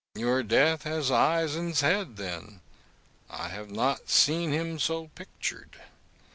[0.15, 0.25] GAOLER.
[0.25, 2.61] Your death has eyes in's head, then;
[3.29, 5.79] I have not seen him so pictur'd.